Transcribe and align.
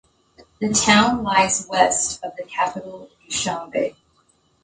The 0.59 0.73
town 0.73 1.21
lies 1.21 1.67
west 1.69 2.23
of 2.23 2.35
the 2.35 2.41
capital 2.41 3.07
Dushanbe. 3.29 3.93